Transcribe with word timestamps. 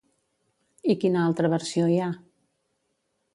I 0.93 0.95
quina 1.03 1.19
altra 1.25 1.51
versió 1.55 1.85
hi 1.91 1.99
ha? 1.99 2.09